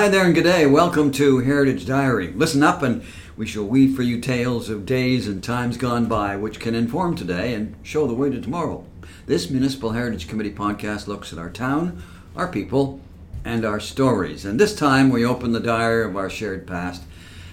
[0.00, 0.64] Hi there and good day.
[0.64, 2.32] Welcome to Heritage Diary.
[2.32, 3.02] Listen up and
[3.36, 7.14] we shall weave for you tales of days and times gone by which can inform
[7.14, 8.86] today and show the way to tomorrow.
[9.26, 12.02] This Municipal Heritage Committee podcast looks at our town,
[12.34, 12.98] our people,
[13.44, 14.46] and our stories.
[14.46, 17.02] And this time we open the diary of our shared past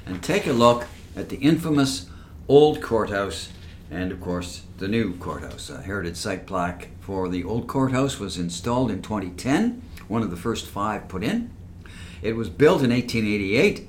[0.06, 0.88] and take a look
[1.18, 2.10] at the infamous
[2.48, 3.50] old courthouse
[3.92, 5.70] and, of course, the new courthouse.
[5.70, 10.38] A heritage site plaque for the old courthouse was installed in 2010, one of the
[10.38, 11.52] first five put in.
[12.28, 13.88] It was built in 1888,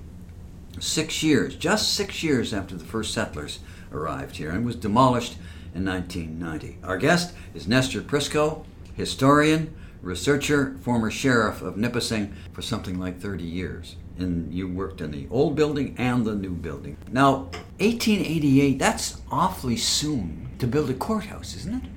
[0.78, 3.58] six years, just six years after the first settlers
[3.90, 5.38] arrived here, and was demolished
[5.74, 6.78] in 1990.
[6.84, 13.42] Our guest is Nestor Prisco, historian, researcher, former sheriff of Nipissing for something like 30
[13.42, 13.96] years.
[14.18, 16.96] And you worked in the old building and the new building.
[17.10, 21.90] Now, 1888, that's awfully soon to build a courthouse, isn't it?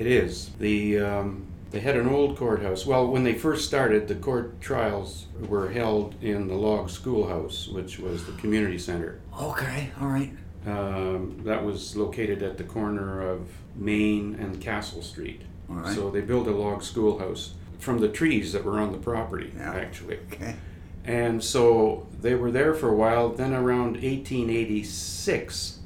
[0.00, 0.50] It is.
[0.58, 2.86] The um, they had an old courthouse.
[2.86, 7.98] Well, when they first started, the court trials were held in the log schoolhouse, which
[7.98, 9.20] was the community center.
[9.40, 10.32] Okay, all right.
[10.66, 15.42] Um, that was located at the corner of Main and Castle Street.
[15.70, 15.94] All right.
[15.94, 19.72] So they built a log schoolhouse from the trees that were on the property, Yeah.
[19.74, 20.18] actually.
[20.32, 20.56] Okay.
[21.04, 23.28] And so they were there for a while.
[23.30, 25.78] Then around 1886,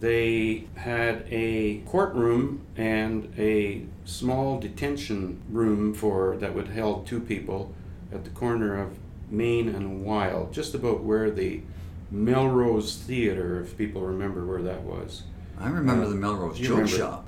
[0.00, 7.74] they had a courtroom and a small detention room for that would held two people
[8.12, 8.98] at the corner of
[9.30, 11.62] Main and Wild, just about where the
[12.10, 15.22] Melrose Theater, if people remember where that was.
[15.58, 16.88] I remember Uh, the Melrose Joke remember.
[16.96, 17.26] Shop.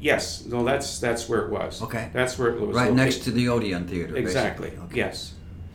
[0.00, 1.82] Yes, no, that's that's where it was.
[1.82, 2.08] Okay.
[2.12, 2.74] that's where it was.
[2.74, 2.96] Right located.
[2.96, 4.16] next to the Odeon Theater.
[4.16, 4.72] Exactly.
[4.84, 4.96] Okay.
[4.96, 5.34] Yes.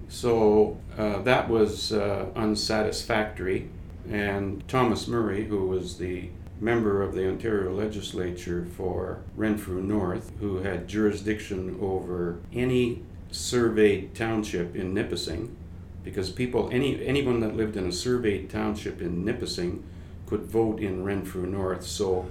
[0.09, 3.69] So uh, that was uh, unsatisfactory,
[4.09, 10.57] and Thomas Murray, who was the member of the Ontario Legislature for Renfrew North, who
[10.57, 15.55] had jurisdiction over any surveyed township in Nipissing,
[16.03, 19.83] because people, any anyone that lived in a surveyed township in Nipissing,
[20.27, 21.85] could vote in Renfrew North.
[21.85, 22.27] So,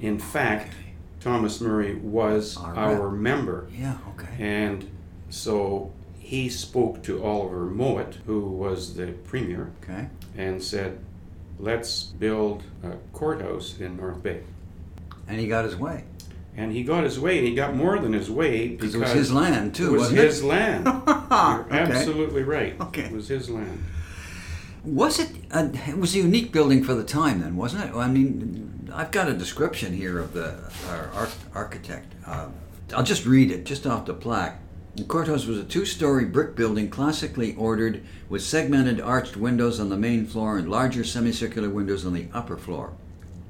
[0.00, 0.72] in fact,
[1.20, 3.68] Thomas Murray was Our our member.
[3.72, 4.28] Yeah, okay.
[4.38, 4.88] And
[5.28, 10.08] so he spoke to Oliver Mowat, who was the premier, Okay.
[10.36, 10.98] and said,
[11.58, 14.40] let's build a courthouse in North Bay.
[15.28, 16.04] And he got his way.
[16.56, 19.12] And he got his way, and he got more than his way Because it was
[19.12, 20.46] his land, too, It was his it?
[20.46, 20.84] land.
[21.06, 21.78] You're okay.
[21.78, 22.80] absolutely right.
[22.80, 23.02] Okay.
[23.02, 23.84] It was his land.
[24.84, 25.30] Was it?
[25.50, 27.94] A, it was a unique building for the time, then, wasn't it?
[27.94, 30.54] I mean, I've got a description here of the
[30.88, 32.14] our arch, architect.
[32.24, 32.48] Uh,
[32.94, 34.58] I'll just read it, just off the plaque.
[34.96, 39.96] The courthouse was a two-story brick building, classically ordered, with segmented arched windows on the
[39.98, 42.94] main floor and larger semicircular windows on the upper floor.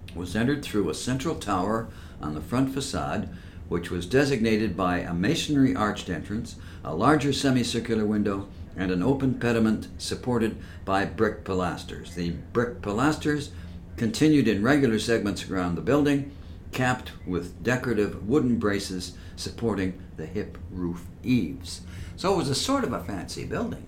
[0.08, 1.86] It was entered through a central tower
[2.20, 3.28] on the front facade,
[3.68, 9.34] which was designated by a masonry arched entrance, a larger semicircular window, and an open
[9.34, 12.14] pediment supported by brick pilasters.
[12.14, 13.50] The brick pilasters
[13.96, 16.35] continued in regular segments around the building,
[16.76, 21.81] capped with decorative wooden braces supporting the hip roof eaves.
[22.16, 23.87] So it was a sort of a fancy building.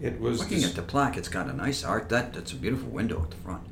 [0.00, 2.10] It was Looking dis- at the plaque, it's got a nice art.
[2.10, 3.62] That that's a beautiful window at the front.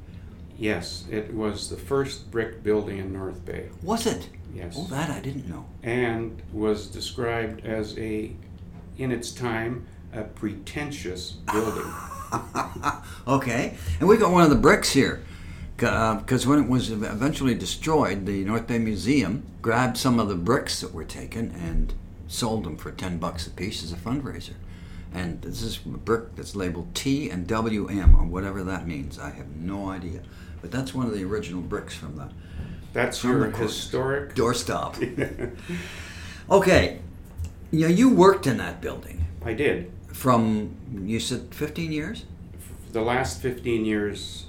[0.59, 3.69] yes, it was the first brick building in North Bay.
[3.83, 4.29] Was it?
[4.55, 4.75] Yes.
[4.77, 5.65] Oh, that I didn't know.
[5.83, 8.33] and was described as a,
[8.99, 11.93] in its time, a pretentious building.
[13.29, 15.23] okay, and we got one of the bricks here.
[15.83, 20.35] Uh, because when it was eventually destroyed, the North Bay Museum grabbed some of the
[20.35, 21.95] bricks that were taken and
[22.29, 24.55] sold them for 10 bucks a piece as a fundraiser.
[25.13, 29.19] And this is a brick that's labeled T and WM, or whatever that means.
[29.19, 30.21] I have no idea.
[30.61, 32.29] But that's one of the original bricks from the
[32.93, 34.35] That's From your the historic.
[34.35, 34.95] doorstop.
[36.51, 37.01] okay,
[37.71, 39.91] yeah, you worked in that building I did.
[40.13, 40.77] from,
[41.07, 42.25] you said 15 years?
[42.93, 44.47] The last 15 years.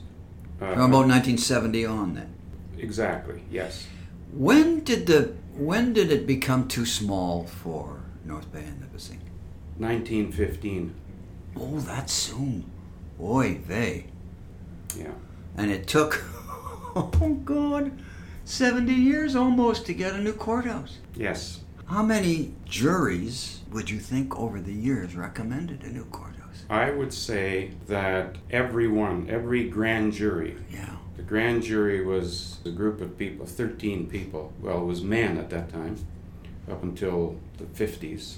[0.61, 2.33] Uh, From about 1970 on then.
[2.77, 3.87] Exactly, yes.
[4.31, 9.19] When did the when did it become too small for North Bay and Nipissing?
[9.79, 10.93] 1915.
[11.57, 12.69] Oh, that soon.
[13.19, 14.05] Oy vey.
[14.95, 15.11] Yeah.
[15.57, 16.23] And it took,
[16.95, 17.91] oh God,
[18.45, 20.99] 70 years almost to get a new courthouse.
[21.15, 21.61] Yes.
[21.87, 26.40] How many juries would you think over the years recommended a new courthouse?
[26.71, 30.95] I would say that everyone, every grand jury, Yeah.
[31.17, 34.53] the grand jury was a group of people, 13 people.
[34.61, 35.97] Well, it was men at that time,
[36.71, 38.37] up until the 50s.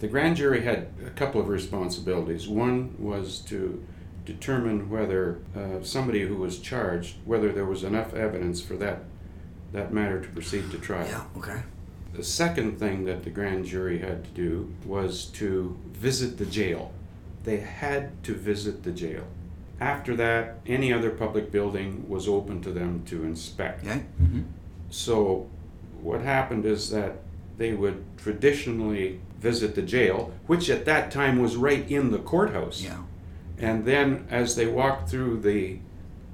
[0.00, 2.48] The grand jury had a couple of responsibilities.
[2.48, 3.80] One was to
[4.24, 9.04] determine whether uh, somebody who was charged, whether there was enough evidence for that,
[9.72, 11.06] that matter to proceed to trial.
[11.06, 11.62] Yeah, okay.
[12.12, 16.90] The second thing that the grand jury had to do was to visit the jail.
[17.44, 19.24] They had to visit the jail.
[19.80, 23.84] After that, any other public building was open to them to inspect.
[23.86, 24.00] Okay.
[24.18, 24.42] hmm
[24.90, 25.48] So,
[26.02, 27.18] what happened is that
[27.58, 32.82] they would traditionally visit the jail, which at that time was right in the courthouse.
[32.82, 33.02] Yeah.
[33.58, 35.78] And then, as they walked through the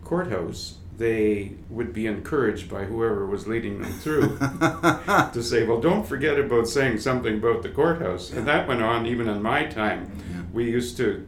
[0.04, 6.06] courthouse, they would be encouraged by whoever was leading them through to say, Well, don't
[6.06, 8.32] forget about saying something about the courthouse.
[8.32, 10.11] And that went on even in my time.
[10.31, 10.43] Yeah.
[10.52, 11.26] We used to.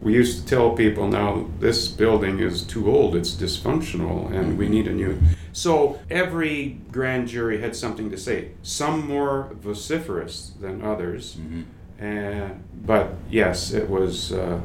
[0.00, 4.68] We used to tell people now this building is too old, it's dysfunctional, and we
[4.68, 5.18] need a new.
[5.52, 11.36] So every grand jury had something to say, some more vociferous than others.
[11.36, 11.62] hmm
[11.98, 14.60] And, but yes, it was, uh,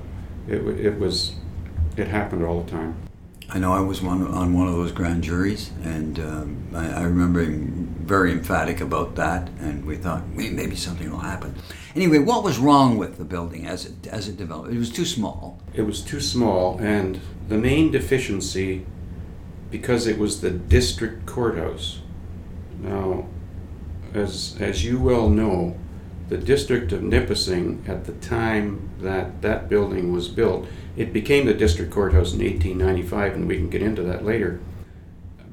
[0.50, 1.34] it, it was,
[1.96, 2.96] it happened all the time.
[3.54, 7.04] I know I was one on one of those grand juries, and um, I, I
[7.04, 9.50] remember being very emphatic about that.
[9.60, 11.56] And we thought "May- maybe something will happen.
[11.94, 14.74] Anyway, what was wrong with the building as it as it developed?
[14.74, 15.60] It was too small.
[15.74, 17.20] It was too small, and
[17.50, 18.86] the main deficiency,
[19.70, 22.00] because it was the district courthouse.
[22.82, 23.28] Now,
[24.14, 25.76] as, as you well know,
[26.32, 31.54] the district of Nipissing, at the time that that building was built, it became the
[31.54, 34.60] district courthouse in 1895, and we can get into that later.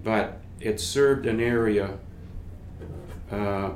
[0.03, 1.99] But it served an area
[3.31, 3.73] uh,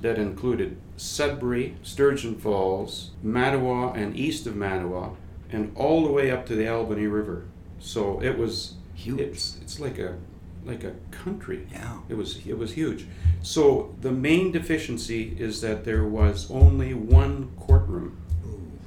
[0.00, 5.16] that included Sudbury, Sturgeon Falls, Mattawa, and east of Mattawa,
[5.52, 7.44] and all the way up to the Albany River.
[7.78, 9.20] So it was Huge.
[9.20, 10.18] It's it's like a
[10.64, 11.66] like a country.
[11.72, 11.98] Yeah.
[12.08, 13.06] It was it was huge.
[13.42, 18.16] So the main deficiency is that there was only one courtroom,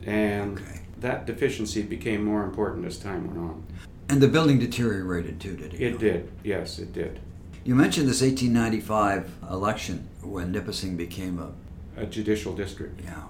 [0.06, 0.82] and Okay.
[1.00, 3.64] that deficiency became more important as time went on.
[4.10, 5.82] And the building deteriorated too, did it?
[5.82, 6.30] It did.
[6.44, 7.20] Yes, it did.
[7.64, 11.52] You mentioned this 1895 election when Nipissing became a
[12.00, 13.02] A judicial district.
[13.04, 13.24] yeah.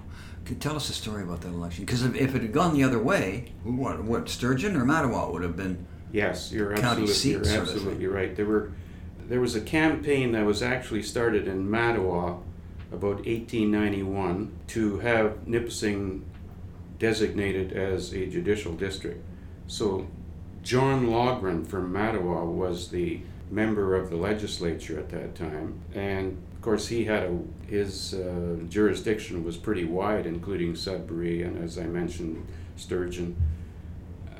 [0.45, 1.85] Could tell us a story about that election?
[1.85, 5.41] Because if, if it had gone the other way, what, what Sturgeon or Mattawa would
[5.43, 8.35] have been Yes, you're County absolutely, seat you're absolutely right.
[8.35, 8.71] There were
[9.27, 12.39] there was a campaign that was actually started in Mattawa
[12.91, 16.23] about 1891 to have Nipissing
[16.99, 19.25] designated as a judicial district.
[19.65, 20.07] So
[20.61, 26.61] John Loughrin from Mattawa was the member of the legislature at that time, and of
[26.61, 31.85] course he had a his uh, jurisdiction was pretty wide, including Sudbury and, as I
[31.85, 32.45] mentioned,
[32.75, 33.35] Sturgeon.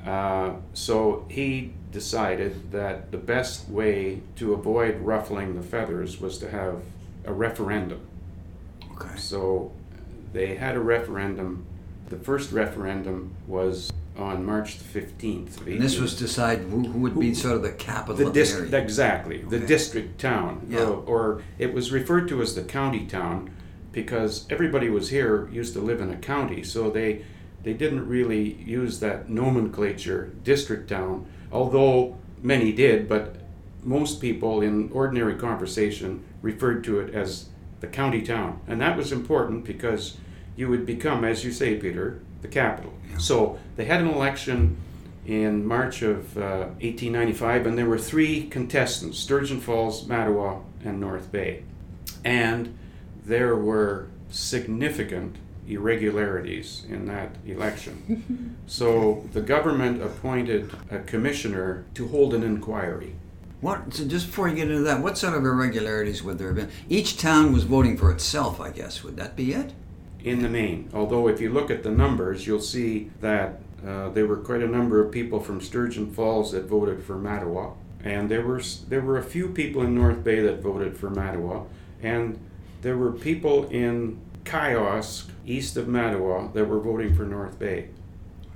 [0.04, 6.50] Uh, so he decided that the best way to avoid ruffling the feathers was to
[6.50, 6.82] have
[7.24, 8.00] a referendum.
[8.92, 9.16] okay.
[9.16, 9.72] So
[10.32, 11.64] they had a referendum.
[12.08, 15.60] The first referendum was on March the 15th.
[15.60, 18.26] Of And this was to decide who, who would be sort of the capital the
[18.26, 18.84] of the district, area.
[18.84, 20.66] exactly, the district town.
[20.68, 20.80] Yeah.
[20.80, 23.50] Uh, or it was referred to as the county town
[23.90, 27.24] because everybody was here used to live in a county, so they
[27.64, 33.36] they didn't really use that nomenclature, district town, although many did, but
[33.82, 37.48] most people in ordinary conversation referred to it as
[37.80, 38.60] the county town.
[38.66, 40.18] And that was important because
[40.56, 42.92] you would become, as you say, Peter, the capital.
[43.10, 43.18] Yeah.
[43.18, 44.76] So they had an election
[45.26, 51.32] in March of uh, 1895, and there were three contestants Sturgeon Falls, Mattawa, and North
[51.32, 51.62] Bay.
[52.24, 52.76] And
[53.24, 58.56] there were significant irregularities in that election.
[58.66, 63.14] so the government appointed a commissioner to hold an inquiry.
[63.60, 63.94] What?
[63.94, 66.70] So just before you get into that, what sort of irregularities would there have been?
[66.88, 69.02] Each town was voting for itself, I guess.
[69.02, 69.72] Would that be it?
[70.24, 70.88] in the main.
[70.92, 74.66] Although, if you look at the numbers, you'll see that uh, there were quite a
[74.66, 79.18] number of people from Sturgeon Falls that voted for Mattawa, and there were there were
[79.18, 81.66] a few people in North Bay that voted for Mattawa,
[82.02, 82.38] and
[82.80, 87.88] there were people in Kiosk, east of Mattawa, that were voting for North Bay.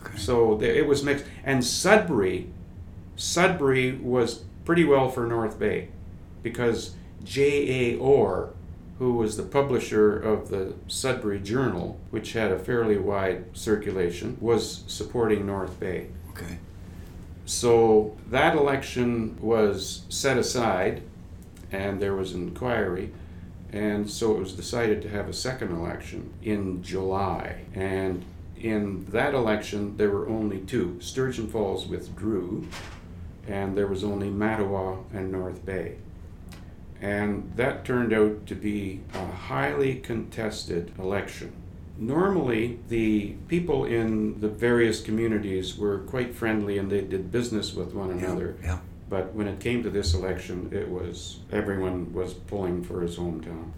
[0.03, 0.17] Okay.
[0.17, 1.25] So there, it was mixed.
[1.45, 2.51] And Sudbury,
[3.17, 5.89] Sudbury was pretty well for North Bay
[6.43, 7.97] because J.A.
[7.99, 8.51] Orr,
[8.99, 14.85] who was the publisher of the Sudbury Journal, which had a fairly wide circulation, was
[14.87, 16.09] supporting North Bay.
[16.31, 16.59] Okay.
[17.47, 21.03] So that election was set aside
[21.73, 23.13] and there was an inquiry.
[23.73, 27.65] And so it was decided to have a second election in July.
[27.75, 28.25] And
[28.57, 30.99] in that election, there were only two.
[31.01, 32.67] Sturgeon Falls withdrew,
[33.47, 35.97] and there was only Mattawa and North Bay.
[37.01, 41.53] And that turned out to be a highly contested election.
[41.97, 47.93] Normally, the people in the various communities were quite friendly and they did business with
[47.93, 48.57] one another.
[48.63, 48.79] Yeah.
[49.09, 53.71] But when it came to this election, it was everyone was pulling for his hometown.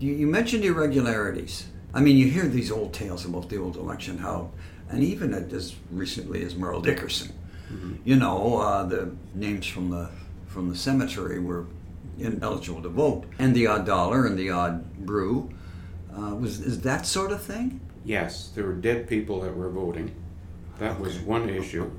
[0.00, 1.66] You, you mentioned irregularities.
[1.92, 4.50] I mean, you hear these old tales about the old election, how,
[4.88, 7.32] and even as recently as Merle Dickerson,
[7.72, 7.94] mm-hmm.
[8.04, 10.10] you know, uh, the names from the
[10.48, 11.66] from the cemetery were
[12.18, 15.50] ineligible to vote, and the odd dollar and the odd brew.
[16.12, 17.80] Uh, was is that sort of thing?
[18.04, 20.14] Yes, there were dead people that were voting.
[20.78, 21.90] That was one issue.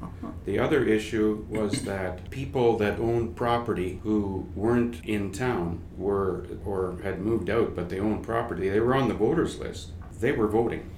[0.45, 6.97] The other issue was that people that owned property who weren't in town were or
[7.03, 8.69] had moved out, but they owned property.
[8.69, 9.91] They were on the voters list.
[10.19, 10.89] They were voting.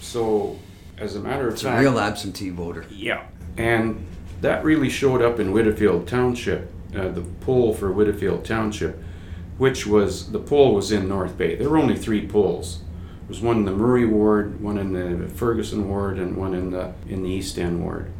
[0.00, 0.58] So,
[0.96, 2.86] as a matter of it's fact, a real absentee voter.
[2.90, 4.06] Yeah, and
[4.40, 6.70] that really showed up in Widdifield Township.
[6.94, 8.98] Uh, the poll for Widdifield Township,
[9.58, 11.54] which was the poll was in North Bay.
[11.54, 12.80] There were only three polls
[13.28, 16.92] was one in the Murray ward, one in the Ferguson ward, and one in the
[17.08, 18.10] in the East End ward.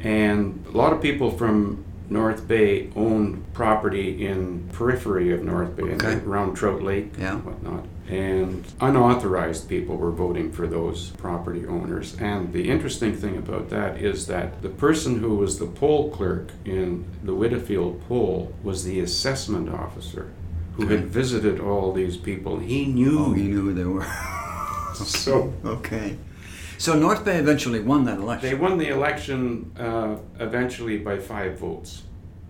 [0.00, 5.94] And a lot of people from North Bay owned property in periphery of North Bay,
[5.94, 6.14] okay.
[6.14, 7.34] around Trout Lake yeah.
[7.34, 7.84] and whatnot.
[8.08, 12.16] And unauthorized people were voting for those property owners.
[12.18, 16.50] And the interesting thing about that is that the person who was the poll clerk
[16.64, 20.32] in the Widdifield poll was the assessment officer
[20.74, 20.96] who okay.
[20.96, 22.58] had visited all these people.
[22.58, 23.26] He knew.
[23.26, 24.06] Oh, he knew who they were.
[25.06, 26.16] so okay.
[26.78, 28.48] So North Bay eventually won that election.
[28.48, 32.04] They won the election uh, eventually by five votes.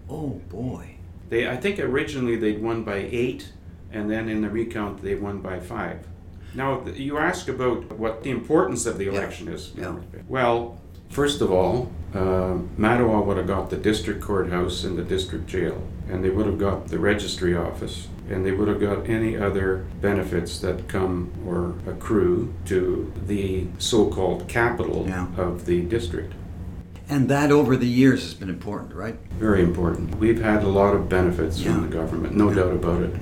[0.08, 0.96] Oh boy.
[1.28, 3.52] They, I think originally they'd won by eight,
[3.92, 6.06] and then in the recount they won by five.
[6.54, 9.52] Now you ask about what the importance of the election yeah.
[9.52, 9.72] is.
[9.76, 9.96] Yeah.
[10.28, 15.46] Well, first of all, uh, Mattawa would have got the district courthouse and the district
[15.46, 19.36] jail, and they would have got the registry office, and they would have got any
[19.36, 25.26] other benefits that come or accrue to the so-called capital yeah.
[25.36, 26.34] of the district.
[27.08, 29.16] And that over the years has been important, right?
[29.32, 30.14] Very important.
[30.16, 31.72] We've had a lot of benefits yeah.
[31.72, 32.54] from the government, no yeah.
[32.54, 33.14] doubt about it.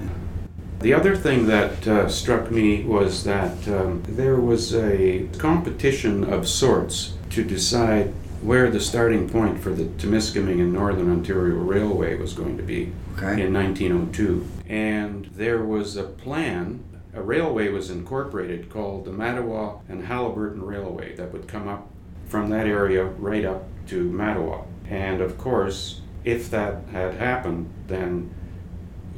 [0.80, 6.46] The other thing that uh, struck me was that um, there was a competition of
[6.46, 8.12] sorts to decide
[8.42, 12.92] where the starting point for the Timiskaming and Northern Ontario Railway was going to be
[13.16, 13.42] okay.
[13.42, 14.46] in 1902.
[14.68, 21.16] And there was a plan, a railway was incorporated called the Mattawa and Haliburton Railway
[21.16, 21.88] that would come up
[22.28, 24.64] from that area right up to Mattawa.
[24.88, 28.32] And of course, if that had happened, then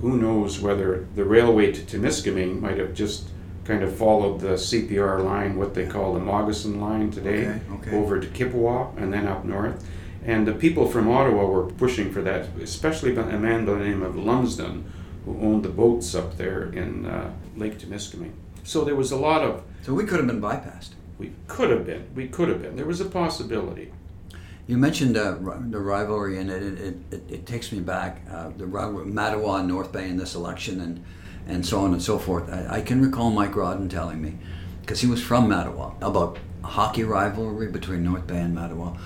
[0.00, 3.28] who knows whether the railway to Timiskaming might have just
[3.64, 7.96] kind of followed the CPR line, what they call the Moccasin line today, okay, okay.
[7.96, 9.86] over to Kippawa and then up north.
[10.24, 14.02] And the people from Ottawa were pushing for that, especially a man by the name
[14.02, 14.90] of Lumsden,
[15.24, 18.32] who owned the boats up there in uh, Lake Timiskaming.
[18.64, 19.62] So there was a lot of.
[19.82, 20.90] So we could have been bypassed.
[21.18, 22.06] We could have been.
[22.14, 22.76] We could have been.
[22.76, 23.92] There was a possibility.
[24.66, 25.36] You mentioned uh,
[25.68, 28.22] the rivalry, and it, it, it, it takes me back.
[28.30, 31.04] Uh, the rivalry, Mattawa and North Bay in this election, and
[31.46, 32.50] and so on and so forth.
[32.50, 34.38] I, I can recall Mike Rodden telling me,
[34.80, 38.98] because he was from Mattawa, about a hockey rivalry between North Bay and Mattawa,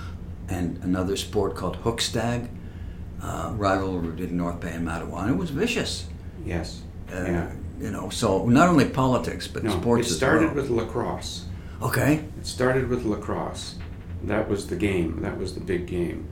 [0.47, 2.49] and another sport called hookstag
[3.21, 6.07] uh, rivalry between North Bay and Mattawa, and it was vicious.
[6.45, 6.81] Yes.
[7.11, 7.51] Uh, yeah.
[7.79, 10.09] You know, so not only politics but no, sports.
[10.09, 10.55] It started well.
[10.55, 11.45] with lacrosse.
[11.81, 12.23] Okay.
[12.39, 13.75] It started with lacrosse.
[14.23, 15.21] That was the game.
[15.21, 16.29] That was the big game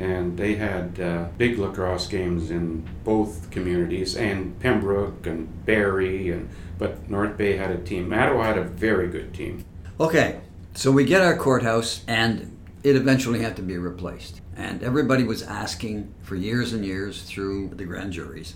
[0.00, 6.48] and they had uh, big lacrosse games in both communities and Pembroke and Barry and
[6.78, 8.08] but North Bay had a team.
[8.08, 9.62] Mattawa had a very good team.
[10.00, 10.40] Okay,
[10.72, 14.40] so we get our courthouse and it eventually had to be replaced.
[14.56, 18.54] And everybody was asking for years and years through the grand juries,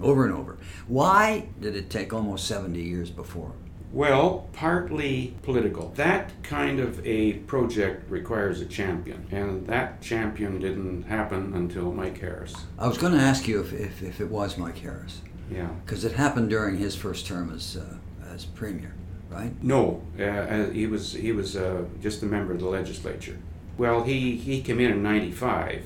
[0.00, 0.58] over and over.
[0.86, 3.52] Why did it take almost 70 years before?
[3.94, 5.90] Well, partly political.
[5.90, 12.18] That kind of a project requires a champion, and that champion didn't happen until Mike
[12.18, 12.56] Harris.
[12.76, 15.20] I was going to ask you if, if, if it was Mike Harris.
[15.48, 15.68] Yeah.
[15.84, 17.94] Because it happened during his first term as, uh,
[18.34, 18.96] as premier,
[19.30, 19.52] right?
[19.62, 23.38] No, uh, uh, he was, he was uh, just a member of the legislature.
[23.78, 25.84] Well, he, he came in in 95.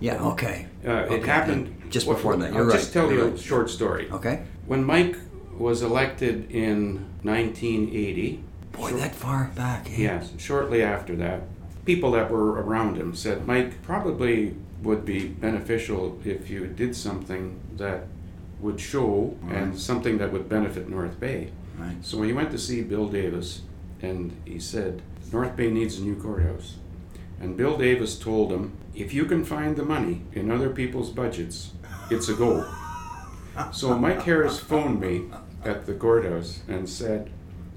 [0.00, 0.66] Yeah, okay.
[0.82, 1.16] Uh, okay.
[1.16, 1.76] It happened.
[1.90, 2.78] Just before that, you're I'll right.
[2.78, 3.34] just tell you're you right.
[3.34, 4.08] a short story.
[4.10, 4.44] Okay.
[4.64, 5.16] When Mike
[5.60, 8.42] was elected in 1980.
[8.72, 9.86] Boy, that far back.
[9.90, 9.96] Eh?
[9.98, 11.42] Yes, shortly after that.
[11.84, 17.60] People that were around him said, Mike, probably would be beneficial if you did something
[17.76, 18.04] that
[18.60, 19.56] would show right.
[19.56, 21.50] and something that would benefit North Bay.
[21.78, 21.96] Right.
[22.00, 23.60] So he went to see Bill Davis
[24.00, 26.76] and he said, North Bay needs a new courthouse.
[27.38, 31.72] And Bill Davis told him, if you can find the money in other people's budgets,
[32.10, 32.64] it's a goal.
[33.72, 35.24] so Mike Harris phoned me
[35.64, 37.30] at the courthouse and said,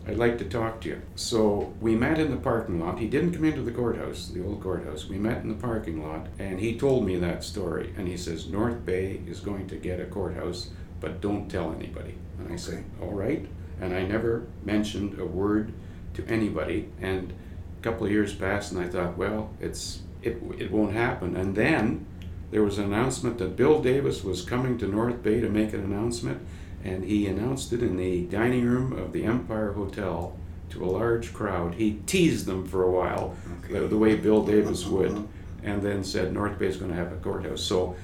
[0.05, 1.01] I'd like to talk to you.
[1.15, 2.99] So we met in the parking lot.
[2.99, 5.07] He didn't come into the courthouse, the old courthouse.
[5.07, 7.93] We met in the parking lot, and he told me that story.
[7.97, 12.15] And he says, North Bay is going to get a courthouse, but don't tell anybody.
[12.37, 13.47] And I said, All right.
[13.79, 15.73] And I never mentioned a word
[16.15, 16.89] to anybody.
[17.01, 17.33] And
[17.79, 21.35] a couple of years passed, and I thought, well, it's it, it won't happen.
[21.35, 22.05] And then
[22.51, 25.83] there was an announcement that Bill Davis was coming to North Bay to make an
[25.83, 26.45] announcement,
[26.83, 30.35] and he announced it in the dining room of the Empire Hotel
[30.69, 31.75] to a large crowd.
[31.75, 33.79] He teased them for a while, Okay.
[33.79, 34.95] the, the way Bill Davis uh-huh.
[34.95, 35.27] would,
[35.63, 37.61] and then said North Bay is going to have a courthouse.
[37.61, 37.95] So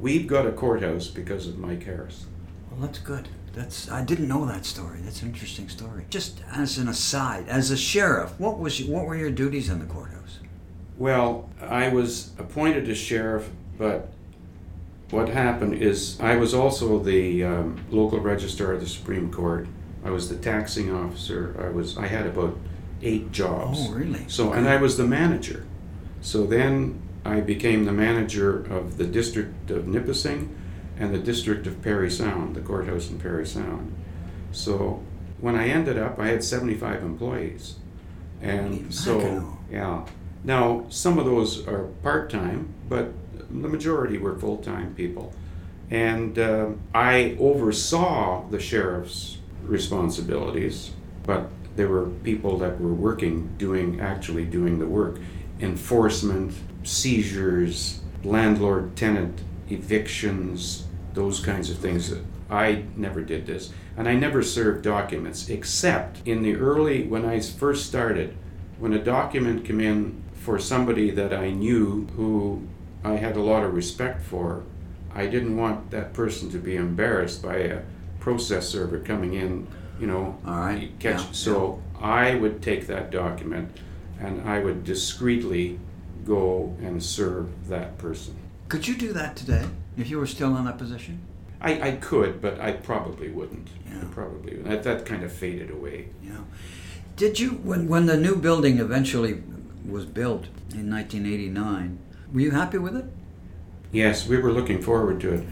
[0.00, 2.26] we've got a courthouse because of Mike Harris.
[2.70, 3.28] Well, that's good.
[3.54, 5.00] That's I didn't know that story.
[5.02, 6.04] That's an interesting story.
[6.10, 9.86] Just as an aside, as a sheriff, what was what were your duties in the
[9.86, 10.38] courthouse?
[10.96, 14.12] Well, I was appointed as sheriff, but
[15.10, 19.66] what happened is I was also the um, local registrar of the Supreme Court.
[20.04, 21.56] I was the taxing officer.
[21.58, 22.56] I was I had about
[23.02, 23.78] eight jobs.
[23.82, 24.24] Oh, really?
[24.28, 25.66] So and I was the manager.
[26.20, 30.54] So then I became the manager of the district of Nipissing
[30.98, 33.94] and the district of Parry Sound, the courthouse in Parry Sound.
[34.52, 35.02] So
[35.40, 37.76] when I ended up, I had 75 employees.
[38.40, 40.06] And so, yeah.
[40.44, 43.12] Now, some of those are part time, but
[43.50, 45.32] the majority were full time people.
[45.90, 50.90] And uh, I oversaw the sheriff's responsibilities,
[51.24, 55.18] but there were people that were working, doing, actually doing the work
[55.60, 59.40] enforcement, seizures, landlord tenant
[59.70, 62.12] evictions, those kinds of things.
[62.50, 63.72] I never did this.
[63.96, 68.36] And I never served documents, except in the early, when I first started,
[68.78, 72.66] when a document came in for somebody that I knew who
[73.04, 74.64] I had a lot of respect for,
[75.14, 77.82] I didn't want that person to be embarrassed by a
[78.20, 79.66] process server coming in,
[80.00, 80.38] you know.
[80.46, 81.20] All right, Catch.
[81.20, 83.76] yeah, so I would take that document
[84.20, 85.78] and I would discreetly
[86.24, 88.36] go and serve that person.
[88.68, 89.64] Could you do that today
[89.96, 91.20] if you were still in that position?
[91.60, 93.68] I, I could, but I probably wouldn't.
[93.88, 94.02] Yeah.
[94.02, 94.68] I probably wouldn't.
[94.68, 96.08] That, that kind of faded away.
[96.22, 96.38] Yeah.
[97.16, 99.42] Did you when when the new building eventually
[99.84, 101.98] was built in 1989?
[102.32, 103.06] Were you happy with it?
[103.90, 105.46] Yes, we were looking forward to it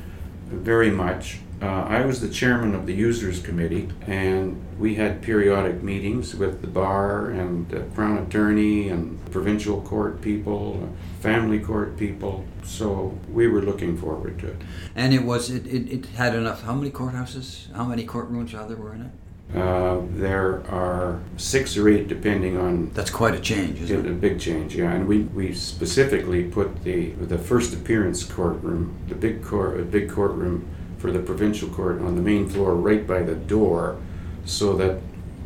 [0.47, 1.39] very much.
[1.63, 6.61] Uh, I was the chairman of the users committee, and we had periodic meetings with
[6.61, 12.45] the bar and the crown attorney and provincial court people, family court people.
[12.63, 14.57] So we were looking forward to it.
[14.95, 16.63] And it was it, it, it had enough.
[16.63, 17.73] How many courthouses?
[17.73, 19.11] How many courtrooms rather were in it?
[19.55, 24.41] Uh, there are six or eight, depending on That's quite a change, isn't a big
[24.41, 24.93] change, yeah.
[24.93, 30.11] And we, we specifically put the the first appearance courtroom, the big court, a big
[30.11, 33.97] courtroom for the provincial court on the main floor, right by the door,
[34.45, 34.99] so that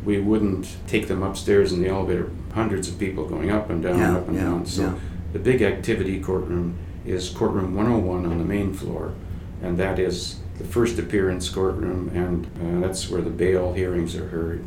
[0.03, 2.31] we wouldn't take them upstairs in the elevator.
[2.53, 4.65] Hundreds of people going up and down, Yeah, up and yeah, down.
[4.65, 4.95] So yeah.
[5.33, 9.13] the big activity courtroom is courtroom 101 on the main floor,
[9.61, 14.27] and that is the first appearance courtroom, and uh, that's where the bail hearings are
[14.27, 14.63] heard.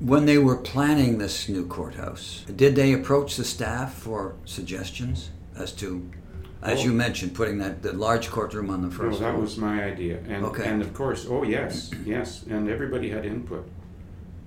[0.00, 5.72] When they were planning this new courthouse, did they approach the staff for suggestions as
[5.72, 6.08] to,
[6.62, 6.94] as you Oh.
[6.94, 9.20] mentioned, putting that the large courtroom on the first?
[9.20, 10.64] No, that was my idea, and Okay.
[10.66, 13.68] and of course, oh yes, yes, and everybody had input.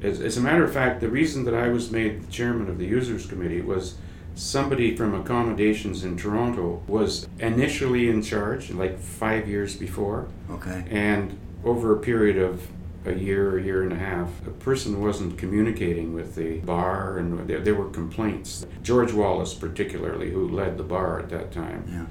[0.02, 2.78] As, as a matter of fact, the reason that I was made the chairman of
[2.78, 3.96] the users committee was
[4.36, 10.84] somebody from accommodations in Toronto was initially in charge, like five years before, Okay.
[10.90, 12.68] and over a period of
[13.06, 17.48] a year, a year and a half, a person wasn't communicating with the bar, and
[17.48, 18.66] there, there were complaints.
[18.82, 22.06] George Wallace, particularly, who led the bar at that time Yeah.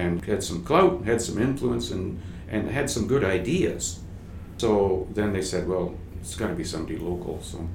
[0.00, 4.00] and had some clout, had some influence, and, and had some good ideas.
[4.58, 7.40] So then they said, well, it's got to be somebody local.
[7.42, 7.68] So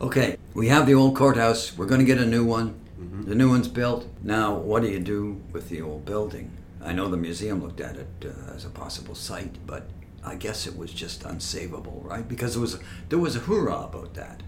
[0.00, 0.36] Okay.
[0.54, 1.76] We have the old courthouse.
[1.76, 2.74] We're going to get a new one.
[3.00, 3.26] Mhm.
[3.26, 4.06] The new one's built.
[4.22, 6.50] Now, what do you do with the old building?
[6.82, 9.88] I know the museum looked at it uh, as a possible site, but
[10.22, 12.26] I guess it was just unsavable, right?
[12.26, 12.78] Because there was a,
[13.08, 14.42] there was a hoorah about that.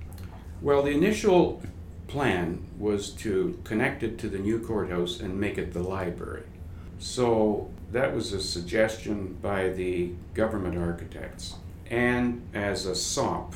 [0.62, 1.62] Well, the initial
[2.06, 6.44] plan was to connect it to the new courthouse and make it the library.
[6.98, 11.54] So that was a suggestion by the government architects
[11.90, 13.54] and as a sop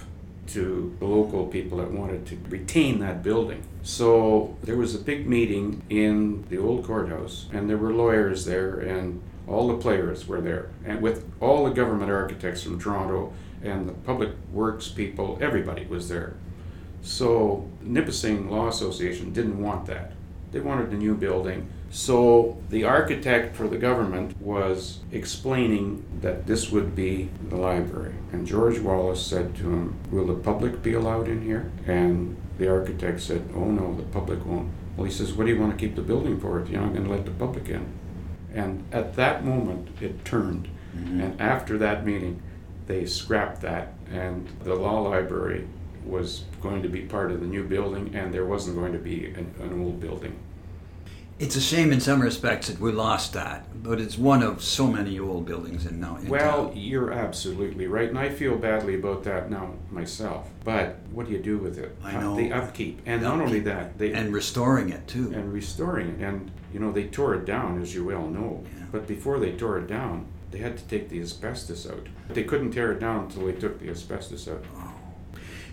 [0.53, 3.63] to local people that wanted to retain that building.
[3.83, 8.79] So there was a big meeting in the old courthouse, and there were lawyers there,
[8.79, 13.33] and all the players were there, and with all the government architects from Toronto
[13.63, 16.35] and the public works people, everybody was there.
[17.03, 20.13] So Nipissing Law Association didn't want that.
[20.53, 21.71] They wanted a new building.
[21.91, 28.15] So the architect for the government was explaining that this would be the library.
[28.33, 31.71] And George Wallace said to him, Will the public be allowed in here?
[31.89, 34.71] And the architect said, Oh no, the public won't.
[34.97, 36.95] Well, he says, What do you want to keep the building for if you're not
[36.95, 37.87] going to let the public in?
[38.55, 40.69] And at that moment, it turned.
[40.97, 41.21] Mm-hmm.
[41.21, 42.41] And after that meeting,
[42.87, 45.69] they scrapped that, and the law library
[46.05, 49.27] was going to be part of the new building, and there wasn't going to be
[49.27, 50.37] an, an old building.
[51.41, 54.87] It's a shame in some respects that we lost that, but it's one of so
[54.87, 56.17] many old buildings in now.
[56.17, 56.77] in Well, town.
[56.77, 60.51] you're absolutely right, and I feel badly about that now myself.
[60.65, 61.97] But what do you do with it?
[62.05, 62.37] I uh, know.
[62.37, 65.33] The upkeep, and not only that, they and restoring it too.
[65.35, 66.21] and restoring it.
[66.21, 68.63] And you know, they tore it down, as you well know.
[68.77, 68.85] Yeah.
[68.93, 72.07] But before they tore it down, they had to take the asbestos out.
[72.29, 74.63] They couldn't tear it down until they took the asbestos out.
[74.77, 74.93] Oh.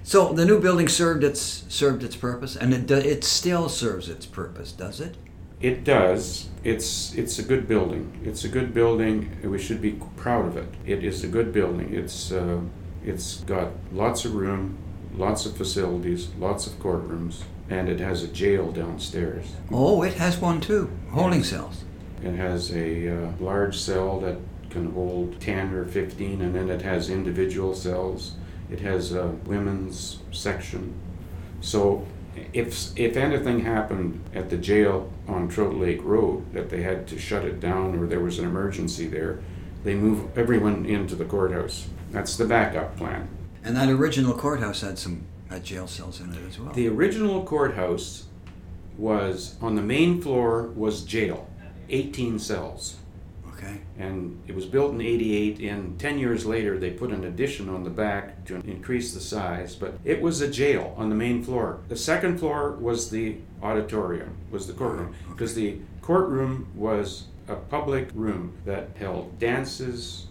[0.04, 4.08] So the new building served its served its purpose, and it do, it still serves
[4.08, 5.18] its purpose, does it?
[5.62, 6.50] It does.
[6.64, 8.20] It's it's a good building.
[8.24, 9.38] It's a good building.
[9.44, 10.70] We should be proud of it.
[10.86, 11.94] It is a good building.
[11.94, 12.62] It's uh,
[13.04, 14.78] it's got lots of room,
[15.16, 19.46] lots of facilities, lots of courtrooms, and it has a jail downstairs.
[19.72, 21.84] Oh, it has one too, holding cells.
[22.22, 24.38] It has a uh, large cell that
[24.70, 28.34] can hold 10 or 15, and then it has individual cells.
[28.70, 30.94] It has a women's section.
[31.62, 32.06] So
[32.54, 37.20] if, if anything happened at the jail on Trout Lake Road, that they had to
[37.20, 39.40] shut it down or there was an emergency there,
[39.84, 41.88] they move everyone into the courthouse.
[42.12, 43.30] That's the backup plan.
[43.64, 46.74] And that original courthouse had some had jail cells in it as well.
[46.74, 48.26] The original courthouse
[48.98, 51.50] was on the main floor was jail,
[51.90, 52.98] 18 cells.
[53.58, 53.82] Okay.
[53.98, 57.84] and it was built in 88 and 10 years later they put an addition on
[57.84, 61.80] the back to increase the size but it was a jail on the main floor.
[61.88, 68.10] The second floor was the auditorium was the courtroom because the courtroom was a public
[68.14, 70.28] room that held dances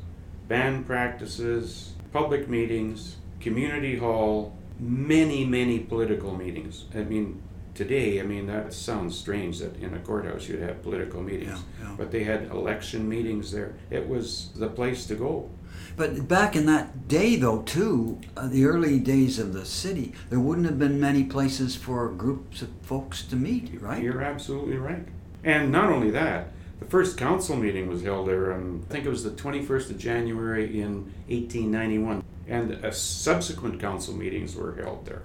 [0.48, 6.84] band practices public meetings community hall many many political meetings.
[6.94, 7.42] I mean
[7.76, 11.88] today i mean that sounds strange that in a courthouse you'd have political meetings Yeah,
[11.88, 11.94] yeah.
[11.98, 13.74] but they had election meetings there.
[13.90, 15.50] It was the place to go.
[15.96, 20.40] But back in that day, though, too, uh, the early days of the city, there
[20.40, 24.02] wouldn't have been many places for groups of folks to meet, right?
[24.02, 25.06] You're absolutely right.
[25.44, 26.48] And not only that,
[26.80, 29.98] the first council meeting was held there on, I think it was the 21st of
[29.98, 32.22] January in 1891.
[32.48, 35.22] And uh, subsequent council meetings were held there.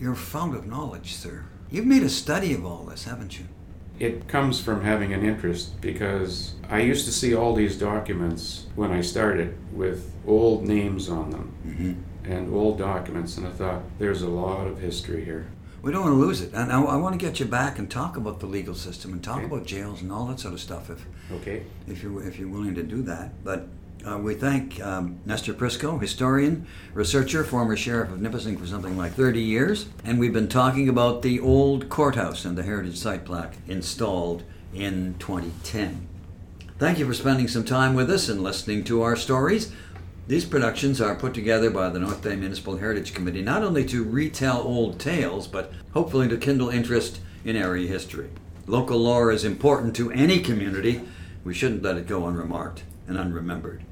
[0.00, 1.44] You're a fount of knowledge, sir.
[1.72, 3.46] You've made a study of all this, haven't you?
[3.98, 8.90] It comes from having an interest because I used to see all these documents when
[8.92, 12.30] I started with old names on them Mm-hmm.
[12.30, 15.46] and old documents, and I thought, there's a lot of history here.
[15.80, 16.52] We don't want to lose it.
[16.52, 19.22] And I, I want to get you back and talk about the legal system and
[19.24, 19.46] talk Okay.
[19.46, 21.62] about jails and all that sort of stuff if, Okay?
[21.88, 23.42] if, you're, if you're willing to do that.
[23.42, 23.66] But
[24.06, 29.12] uh, we thank um, Nestor Prisco, historian, researcher, former sheriff of Nipissing for something like
[29.12, 29.86] 30 years.
[30.04, 34.42] And we've been talking about the old courthouse and the heritage site plaque installed
[34.74, 36.08] in 2010.
[36.78, 39.72] Thank you for spending some time with us and listening to our stories.
[40.26, 44.04] These productions are put together by the North Bay Municipal Heritage Committee not only to
[44.04, 48.30] retell old tales, but hopefully to kindle interest in area history.
[48.66, 51.02] Local lore is important to any community.
[51.44, 53.82] We shouldn't let it go unremarked and unremembered.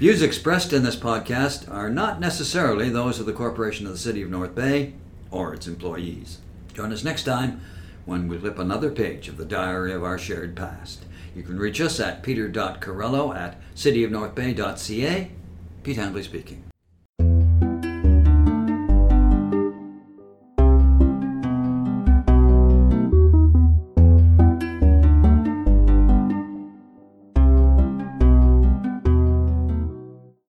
[0.00, 4.22] Views expressed in this podcast are not necessarily those of the Corporation of the City
[4.22, 4.94] of North Bay
[5.30, 6.38] or its employees.
[6.72, 7.60] Join us next time
[8.06, 11.04] when we flip another page of the diary of our shared past.
[11.36, 15.30] You can reach us at peter.corello at cityofnorthbay.ca.
[15.82, 16.69] Pete Handley speaking.